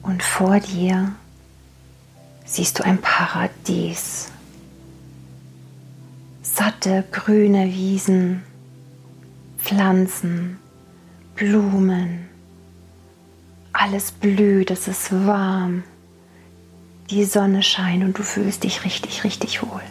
und 0.02 0.24
vor 0.24 0.58
dir 0.58 1.12
siehst 2.44 2.80
du 2.80 2.84
ein 2.84 3.00
Paradies. 3.00 4.32
Satte 6.42 7.04
grüne 7.12 7.66
Wiesen, 7.66 8.42
Pflanzen, 9.58 10.58
Blumen. 11.36 12.30
Alles 13.72 14.10
blüht, 14.10 14.70
es 14.70 14.88
ist 14.88 15.12
warm. 15.12 15.84
Die 17.10 17.24
Sonne 17.24 17.62
scheint 17.62 18.02
und 18.02 18.18
du 18.18 18.22
fühlst 18.22 18.64
dich 18.64 18.84
richtig, 18.84 19.22
richtig 19.22 19.62
wohl. 19.62 19.82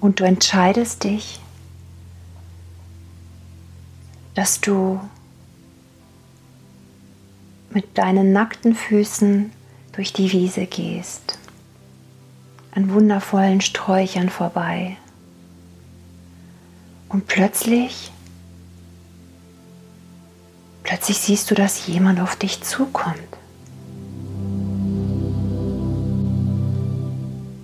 Und 0.00 0.18
du 0.18 0.24
entscheidest 0.24 1.04
dich, 1.04 1.40
dass 4.34 4.60
du 4.60 5.00
mit 7.70 7.96
deinen 7.96 8.32
nackten 8.32 8.74
Füßen 8.74 9.52
durch 9.92 10.12
die 10.12 10.32
Wiese 10.32 10.66
gehst, 10.66 11.38
an 12.74 12.90
wundervollen 12.90 13.60
Sträuchern 13.60 14.28
vorbei. 14.28 14.96
Und 17.08 17.26
plötzlich, 17.26 18.10
plötzlich 20.82 21.18
siehst 21.18 21.50
du, 21.50 21.54
dass 21.54 21.86
jemand 21.86 22.20
auf 22.20 22.34
dich 22.36 22.62
zukommt. 22.62 23.18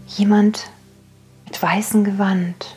Jemand 0.06 0.70
mit 1.46 1.60
weißem 1.60 2.04
Gewand. 2.04 2.76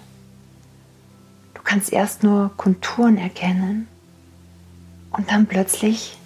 Du 1.54 1.62
kannst 1.64 1.94
erst 1.94 2.24
nur 2.24 2.52
Konturen 2.58 3.18
erkennen 3.18 3.88
und 5.12 5.30
dann 5.30 5.46
plötzlich 5.46 6.18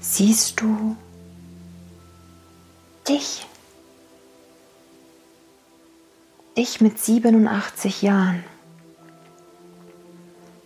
siehst 0.00 0.60
du 0.60 0.96
dich. 3.08 3.46
Dich 6.60 6.82
mit 6.82 6.98
87 6.98 8.02
Jahren. 8.02 8.44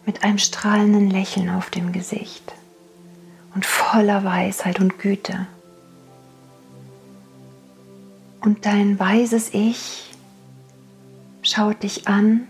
Mit 0.04 0.24
einem 0.24 0.38
strahlenden 0.38 1.08
Lächeln 1.08 1.48
auf 1.48 1.70
dem 1.70 1.92
Gesicht 1.92 2.52
und 3.54 3.64
voller 3.64 4.24
Weisheit 4.24 4.80
und 4.80 4.98
Güte. 4.98 5.46
Und 8.40 8.66
dein 8.66 8.98
weises 8.98 9.54
Ich 9.54 10.10
schaut 11.42 11.84
dich 11.84 12.08
an, 12.08 12.48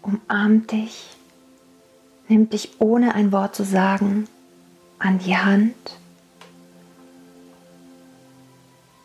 umarmt 0.00 0.72
dich, 0.72 1.06
nimmt 2.28 2.54
dich 2.54 2.80
ohne 2.80 3.14
ein 3.14 3.30
Wort 3.30 3.56
zu 3.56 3.62
sagen 3.62 4.26
an 4.98 5.18
die 5.18 5.36
Hand 5.36 5.98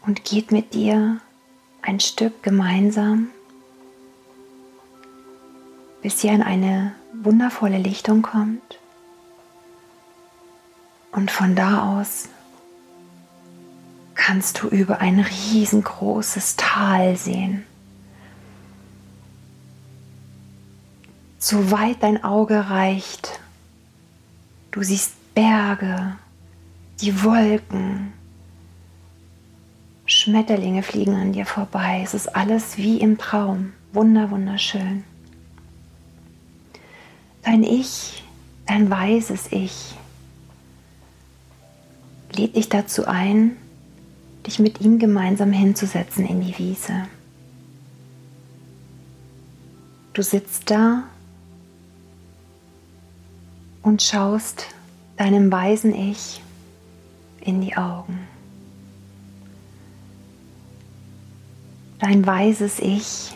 und 0.06 0.24
geht 0.24 0.54
mit 0.54 0.74
dir 0.74 1.20
ein 1.84 2.00
Stück 2.00 2.42
gemeinsam, 2.44 3.30
bis 6.02 6.24
ihr 6.24 6.32
in 6.32 6.42
eine 6.42 6.94
wundervolle 7.14 7.78
Lichtung 7.78 8.24
kommt 8.24 8.80
und 11.12 11.30
von 11.30 11.56
da 11.56 12.00
aus 12.00 12.30
kannst 14.16 14.62
du 14.62 14.68
über 14.68 15.00
ein 15.00 15.20
riesengroßes 15.20 16.56
Tal 16.56 17.16
sehen. 17.16 17.66
so 21.44 21.72
weit 21.72 22.02
dein 22.02 22.24
Auge 22.24 22.70
reicht. 22.70 23.40
Du 24.72 24.82
siehst 24.82 25.14
Berge, 25.36 26.16
die 27.02 27.24
Wolken, 27.24 28.14
Schmetterlinge 30.14 30.84
fliegen 30.84 31.16
an 31.16 31.34
dir 31.34 31.46
vorbei. 31.46 32.02
Es 32.04 32.14
ist 32.14 32.36
alles 32.36 32.78
wie 32.78 33.00
im 33.00 33.18
Traum. 33.18 33.74
Wunder, 33.92 34.32
wunderschön. 34.32 35.04
Dein 37.42 37.64
Ich, 37.64 38.24
dein 38.66 38.90
weises 38.90 39.52
Ich, 39.52 39.96
lädt 42.32 42.56
dich 42.56 42.70
dazu 42.70 43.06
ein, 43.06 43.58
dich 44.48 44.60
mit 44.60 44.82
ihm 44.82 45.00
gemeinsam 45.00 45.52
hinzusetzen 45.52 46.26
in 46.26 46.42
die 46.42 46.58
Wiese. 46.58 47.08
Du 50.14 50.22
sitzt 50.22 50.70
da 50.70 51.04
und 53.82 54.02
schaust 54.02 54.68
deinem 55.18 55.52
weisen 55.52 55.94
Ich 55.94 56.42
in 57.42 57.62
die 57.62 57.76
Augen. 57.76 58.23
Dein 62.04 62.26
weises 62.28 62.80
Ich 62.80 63.34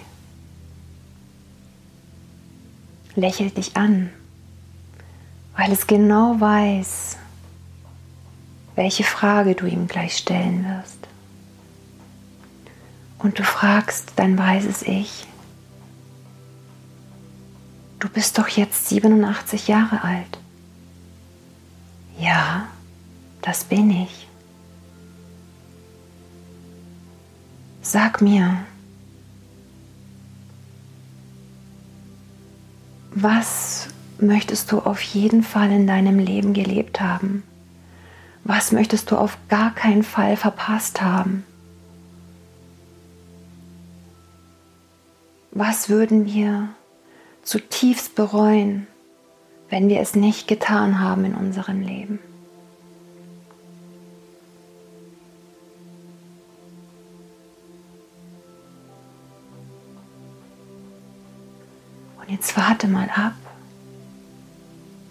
lächelt 3.15 3.55
dich 3.55 3.77
an, 3.77 4.09
weil 5.55 5.71
es 5.71 5.87
genau 5.87 6.35
weiß, 6.41 7.15
welche 8.75 9.05
Frage 9.05 9.55
du 9.55 9.67
ihm 9.67 9.87
gleich 9.87 10.17
stellen 10.17 10.65
wirst. 10.65 10.97
Und 13.19 13.39
du 13.39 13.43
fragst 13.43 14.11
dein 14.17 14.37
weises 14.37 14.81
Ich, 14.81 15.25
Du 17.99 18.09
bist 18.09 18.37
doch 18.37 18.49
jetzt 18.49 18.89
87 18.89 19.69
Jahre 19.69 20.03
alt. 20.03 20.37
Ja, 22.19 22.67
das 23.41 23.63
bin 23.63 23.89
ich. 23.91 24.26
Sag 27.89 28.21
mir, 28.21 28.65
was 33.11 33.87
möchtest 34.19 34.73
du 34.73 34.79
auf 34.79 35.01
jeden 35.01 35.41
Fall 35.41 35.71
in 35.71 35.87
deinem 35.87 36.19
Leben 36.19 36.51
gelebt 36.53 36.99
haben? 36.99 37.43
Was 38.43 38.73
möchtest 38.73 39.09
du 39.09 39.15
auf 39.15 39.37
gar 39.47 39.73
keinen 39.73 40.03
Fall 40.03 40.35
verpasst 40.35 41.01
haben? 41.01 41.45
Was 45.51 45.87
würden 45.87 46.25
wir 46.25 46.67
zutiefst 47.43 48.15
bereuen, 48.15 48.87
wenn 49.69 49.87
wir 49.87 50.01
es 50.01 50.13
nicht 50.13 50.49
getan 50.49 50.99
haben 50.99 51.23
in 51.23 51.35
unserem 51.35 51.79
Leben. 51.79 52.19
Und 62.27 62.33
jetzt 62.33 62.57
warte 62.57 62.87
mal 62.87 63.09
ab, 63.09 63.33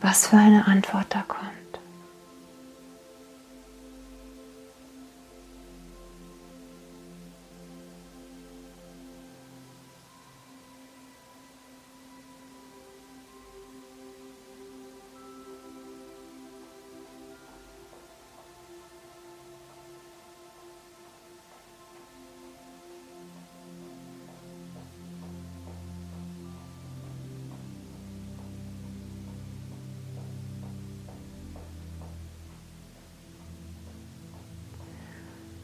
was 0.03 0.27
für 0.29 0.37
eine 0.37 0.67
Antwort 0.67 1.07
da 1.09 1.23
kommt. 1.27 1.56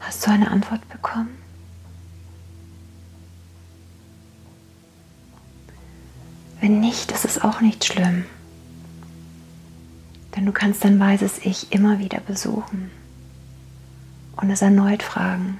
Hast 0.05 0.25
du 0.27 0.31
eine 0.31 0.51
Antwort 0.51 0.87
bekommen? 0.89 1.37
Wenn 6.59 6.79
nicht, 6.79 7.11
ist 7.11 7.25
es 7.25 7.41
auch 7.41 7.61
nicht 7.61 7.83
schlimm. 7.85 8.25
Denn 10.35 10.45
du 10.45 10.51
kannst 10.51 10.83
dein 10.83 10.99
weises 10.99 11.39
Ich 11.39 11.71
immer 11.71 11.99
wieder 11.99 12.19
besuchen 12.19 12.91
und 14.37 14.49
es 14.49 14.61
erneut 14.61 15.03
fragen. 15.03 15.59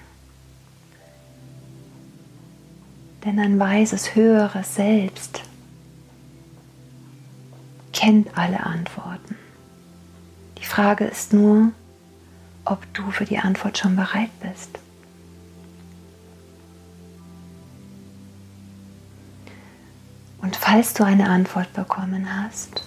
Denn 3.23 3.39
ein 3.39 3.60
weises, 3.60 4.15
höheres 4.15 4.75
Selbst 4.75 5.41
kennt 7.93 8.38
alle 8.38 8.63
Antworten. 8.63 9.36
Die 10.58 10.65
Frage 10.65 11.06
ist 11.06 11.32
nur, 11.32 11.71
ob 12.65 12.91
du 12.93 13.12
für 13.12 13.26
die 13.26 13.38
Antwort 13.38 13.78
schon 13.78 13.95
bereit 13.95 14.32
bist. 14.41 14.80
Und 20.43 20.56
falls 20.56 20.93
du 20.93 21.04
eine 21.04 21.30
Antwort 21.30 21.71
bekommen 21.73 22.28
hast, 22.41 22.86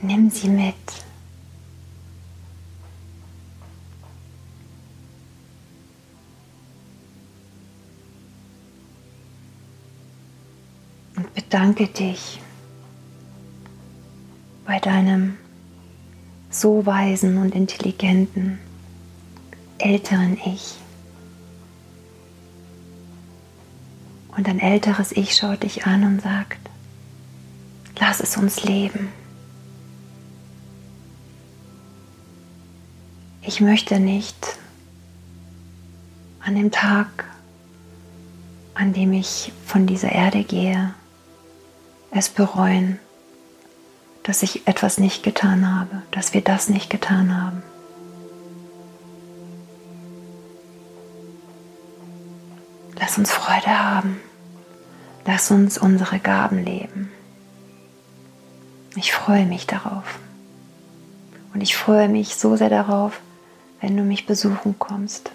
nimm 0.00 0.30
sie 0.30 0.48
mit. 0.48 0.74
Und 11.16 11.34
bedanke 11.34 11.88
dich 11.88 12.40
bei 14.64 14.78
deinem 14.78 15.36
so 16.50 16.84
weisen 16.84 17.38
und 17.38 17.54
intelligenten 17.54 18.58
älteren 19.78 20.36
Ich. 20.44 20.76
Und 24.36 24.48
ein 24.48 24.58
älteres 24.58 25.12
Ich 25.12 25.36
schaut 25.36 25.62
dich 25.62 25.86
an 25.86 26.04
und 26.04 26.22
sagt, 26.22 26.58
lass 27.98 28.20
es 28.20 28.36
uns 28.36 28.64
leben. 28.64 29.08
Ich 33.42 33.60
möchte 33.60 34.00
nicht 34.00 34.58
an 36.40 36.54
dem 36.54 36.70
Tag, 36.70 37.24
an 38.74 38.92
dem 38.92 39.12
ich 39.12 39.52
von 39.66 39.86
dieser 39.86 40.12
Erde 40.12 40.44
gehe, 40.44 40.94
es 42.10 42.28
bereuen, 42.28 42.98
dass 44.22 44.42
ich 44.42 44.66
etwas 44.66 44.98
nicht 44.98 45.22
getan 45.22 45.74
habe, 45.74 46.02
dass 46.10 46.34
wir 46.34 46.40
das 46.40 46.68
nicht 46.68 46.90
getan 46.90 47.40
haben. 47.40 47.62
Lass 52.98 53.16
uns 53.16 53.32
Freude 53.32 53.78
haben. 53.78 54.20
Lass 55.24 55.50
uns 55.50 55.78
unsere 55.78 56.18
Gaben 56.18 56.64
leben. 56.64 57.10
Ich 58.94 59.12
freue 59.12 59.46
mich 59.46 59.66
darauf. 59.66 60.18
Und 61.54 61.62
ich 61.62 61.76
freue 61.76 62.08
mich 62.08 62.36
so 62.36 62.56
sehr 62.56 62.68
darauf, 62.68 63.20
wenn 63.80 63.96
du 63.96 64.02
mich 64.02 64.26
besuchen 64.26 64.78
kommst. 64.78 65.32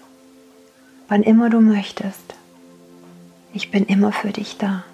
Wann 1.08 1.22
immer 1.22 1.50
du 1.50 1.60
möchtest. 1.60 2.34
Ich 3.52 3.70
bin 3.70 3.84
immer 3.84 4.12
für 4.12 4.30
dich 4.30 4.58
da. 4.58 4.84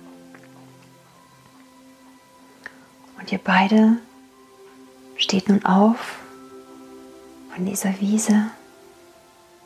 Und 3.23 3.31
ihr 3.31 3.39
beide 3.39 3.99
steht 5.17 5.49
nun 5.49 5.65
auf 5.65 6.19
von 7.55 7.65
dieser 7.65 8.01
Wiese. 8.01 8.49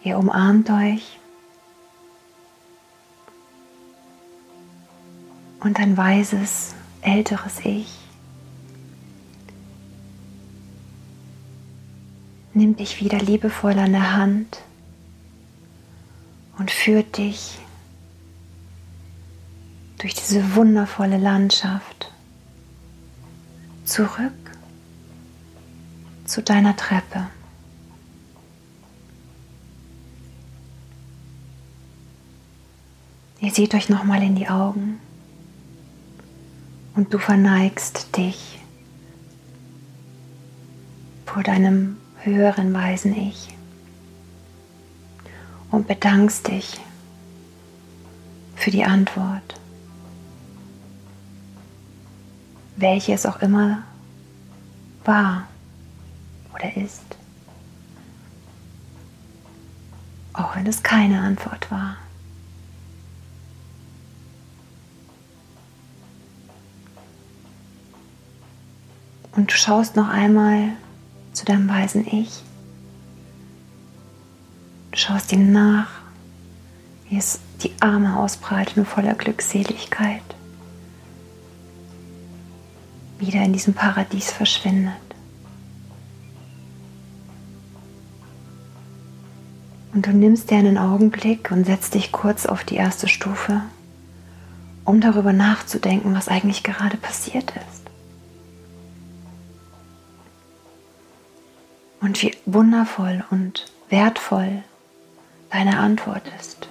Ihr 0.03 0.19
umarmt 0.19 0.69
euch. 0.69 1.19
Und 5.61 5.81
ein 5.81 5.97
weises, 5.97 6.75
älteres 7.01 7.61
Ich 7.65 7.89
nimmt 12.53 12.79
dich 12.79 13.01
wieder 13.01 13.19
liebevoll 13.19 13.79
an 13.79 13.93
der 13.93 14.17
Hand 14.17 14.63
und 16.59 16.71
führt 16.71 17.17
dich 17.17 17.59
durch 19.99 20.13
diese 20.13 20.55
wundervolle 20.55 21.17
Landschaft 21.17 22.06
zurück 23.87 24.33
zu 26.25 26.43
deiner 26.43 26.77
Treppe. 26.77 27.29
Ihr 33.41 33.53
seht 33.53 33.75
euch 33.75 33.89
nochmal 33.89 34.23
in 34.23 34.35
die 34.35 34.49
Augen 34.49 34.99
und 36.97 37.15
du 37.15 37.19
verneigst 37.19 38.17
dich 38.17 38.59
vor 41.25 41.43
deinem 41.43 41.97
höheren 42.23 42.73
weisen 42.75 43.17
Ich 43.17 43.55
und 45.71 45.87
bedankst 45.87 46.49
dich 46.49 46.81
für 48.57 48.71
die 48.71 48.85
Antwort 48.85 49.61
welche 52.77 53.15
es 53.15 53.27
auch 53.27 53.41
immer 53.41 53.83
war 55.05 55.49
oder 56.55 56.77
ist. 56.77 57.03
Auch 60.35 60.55
wenn 60.55 60.67
es 60.67 60.83
keine 60.83 61.21
Antwort 61.21 61.71
war. 61.71 61.97
Und 69.33 69.51
du 69.51 69.55
schaust 69.55 69.97
noch 69.97 70.09
einmal 70.09 70.71
zu 71.33 71.45
deinem 71.45 71.69
weisen 71.69 72.07
Ich. 72.07 72.43
Du 74.93 74.99
schaust 74.99 75.33
ihm 75.33 75.53
nach, 75.53 75.89
wie 77.09 77.19
es 77.19 77.41
die 77.63 77.73
Arme 77.81 78.19
ausbreitet 78.19 78.79
und 78.79 78.87
voller 78.87 79.15
Glückseligkeit 79.15 80.36
wieder 83.19 83.43
in 83.43 83.53
diesem 83.53 83.75
Paradies 83.75 84.31
verschwindet. 84.31 84.95
Und 89.93 90.07
du 90.07 90.11
nimmst 90.11 90.51
dir 90.51 90.59
einen 90.59 90.77
Augenblick 90.77 91.51
und 91.51 91.65
setzt 91.65 91.95
dich 91.95 92.13
kurz 92.13 92.45
auf 92.45 92.65
die 92.65 92.77
erste 92.77 93.09
Stufe, 93.09 93.63
um 94.85 95.01
darüber 95.01 95.33
nachzudenken, 95.33 96.15
was 96.15 96.29
eigentlich 96.29 96.63
gerade 96.63 96.99
passiert 96.99 97.51
ist. 97.51 97.83
Und 102.01 102.21
wie 102.23 102.37
wundervoll 102.45 103.25
und 103.31 103.73
wertvoll 103.89 104.63
deine 105.51 105.79
Antwort 105.79 106.23
ist. 106.39 106.66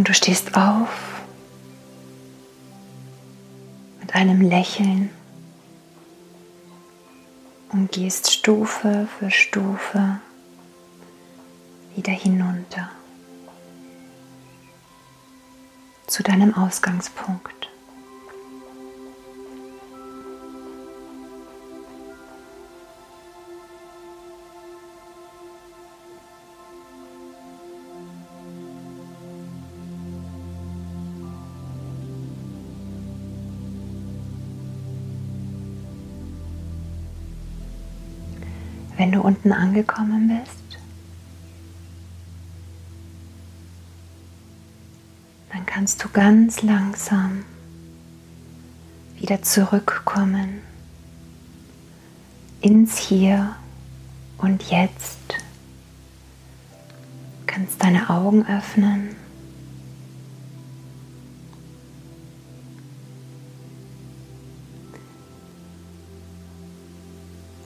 Und 0.00 0.08
du 0.08 0.14
stehst 0.14 0.56
auf 0.56 0.88
mit 4.00 4.14
einem 4.14 4.40
Lächeln 4.40 5.10
und 7.68 7.92
gehst 7.92 8.32
Stufe 8.32 9.06
für 9.18 9.30
Stufe 9.30 10.18
wieder 11.94 12.14
hinunter 12.14 12.88
zu 16.06 16.22
deinem 16.22 16.54
Ausgangspunkt. 16.54 17.59
du 39.20 39.26
unten 39.26 39.52
angekommen 39.52 40.28
bist, 40.28 40.78
dann 45.52 45.66
kannst 45.66 46.02
du 46.02 46.08
ganz 46.08 46.62
langsam 46.62 47.44
wieder 49.18 49.42
zurückkommen 49.42 50.62
ins 52.62 52.96
Hier 52.96 53.56
und 54.38 54.70
Jetzt. 54.70 55.18
Du 55.28 55.34
kannst 57.46 57.82
deine 57.82 58.08
Augen 58.08 58.46
öffnen. 58.46 59.16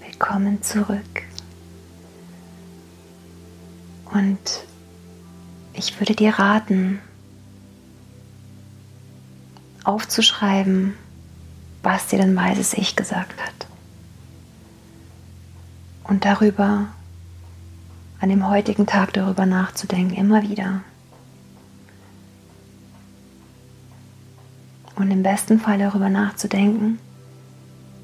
Willkommen 0.00 0.60
zurück. 0.62 1.33
Und 4.14 4.38
ich 5.72 5.98
würde 5.98 6.14
dir 6.14 6.38
raten, 6.38 7.00
aufzuschreiben, 9.82 10.94
was 11.82 12.06
dir 12.06 12.18
dein 12.18 12.36
weises 12.36 12.74
Ich 12.74 12.94
gesagt 12.94 13.42
hat. 13.42 13.66
Und 16.04 16.24
darüber, 16.24 16.86
an 18.20 18.28
dem 18.28 18.48
heutigen 18.48 18.86
Tag 18.86 19.12
darüber 19.14 19.46
nachzudenken, 19.46 20.14
immer 20.14 20.42
wieder. 20.42 20.82
Und 24.94 25.10
im 25.10 25.24
besten 25.24 25.58
Fall 25.58 25.78
darüber 25.78 26.08
nachzudenken, 26.08 27.00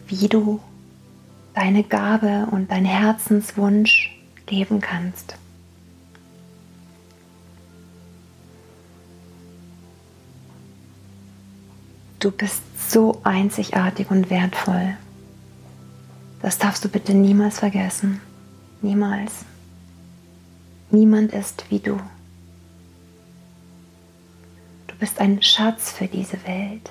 wie 0.08 0.26
du 0.26 0.60
deine 1.54 1.84
Gabe 1.84 2.48
und 2.50 2.72
dein 2.72 2.84
Herzenswunsch 2.84 4.10
leben 4.48 4.80
kannst. 4.80 5.36
Du 12.20 12.30
bist 12.30 12.62
so 12.90 13.18
einzigartig 13.24 14.10
und 14.10 14.28
wertvoll. 14.28 14.94
Das 16.42 16.58
darfst 16.58 16.84
du 16.84 16.90
bitte 16.90 17.14
niemals 17.14 17.58
vergessen. 17.58 18.20
Niemals. 18.82 19.46
Niemand 20.90 21.32
ist 21.32 21.64
wie 21.70 21.78
du. 21.78 21.98
Du 24.86 24.94
bist 24.96 25.18
ein 25.18 25.42
Schatz 25.42 25.92
für 25.92 26.08
diese 26.08 26.44
Welt. 26.46 26.90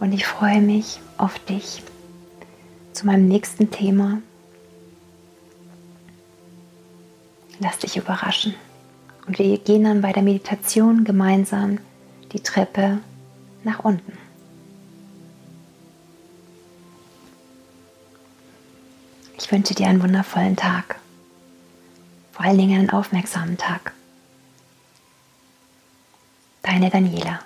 Und 0.00 0.12
ich 0.12 0.26
freue 0.26 0.60
mich 0.60 1.00
auf 1.16 1.38
dich 1.38 1.82
zu 2.92 3.06
meinem 3.06 3.26
nächsten 3.26 3.70
Thema. 3.70 4.20
Lass 7.58 7.78
dich 7.78 7.96
überraschen. 7.96 8.54
Und 9.26 9.38
wir 9.38 9.58
gehen 9.58 9.84
dann 9.84 10.02
bei 10.02 10.12
der 10.12 10.22
Meditation 10.22 11.04
gemeinsam 11.04 11.78
die 12.32 12.40
Treppe 12.40 12.98
nach 13.62 13.80
unten. 13.80 14.12
Ich 19.38 19.50
wünsche 19.50 19.74
dir 19.74 19.88
einen 19.88 20.02
wundervollen 20.02 20.56
Tag. 20.56 20.98
Vor 22.32 22.44
allen 22.44 22.58
Dingen 22.58 22.80
einen 22.80 22.90
aufmerksamen 22.90 23.56
Tag. 23.56 23.92
Deine 26.62 26.90
Daniela. 26.90 27.40